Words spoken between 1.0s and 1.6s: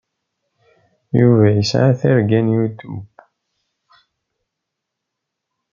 Yuba